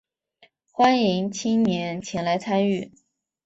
[0.71, 2.91] 欢迎青年前来参与